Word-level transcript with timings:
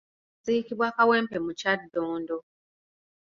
Yaziikibwa 0.37 0.87
Kawempe 0.95 1.37
mu 1.45 1.51
Kyaddondo. 1.59 2.37